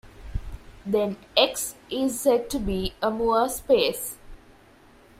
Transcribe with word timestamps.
Then 0.83 1.17
"X" 1.37 1.75
is 1.91 2.19
said 2.19 2.49
to 2.49 2.57
be 2.59 2.95
a 3.03 3.11
Moore 3.11 3.47
space. 3.49 4.17